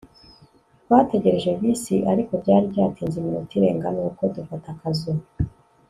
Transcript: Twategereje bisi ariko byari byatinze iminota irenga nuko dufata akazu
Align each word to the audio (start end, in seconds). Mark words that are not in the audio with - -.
Twategereje 0.83 1.49
bisi 1.59 1.95
ariko 2.11 2.31
byari 2.41 2.65
byatinze 2.71 3.15
iminota 3.17 3.51
irenga 3.57 3.87
nuko 3.95 4.21
dufata 4.35 4.67
akazu 4.75 5.11